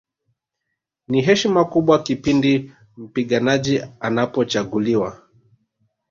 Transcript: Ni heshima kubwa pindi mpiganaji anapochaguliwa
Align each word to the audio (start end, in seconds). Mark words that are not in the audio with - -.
Ni 1.07 1.19
heshima 1.21 1.61
kubwa 1.71 1.99
pindi 2.23 2.71
mpiganaji 2.97 3.81
anapochaguliwa 3.99 5.21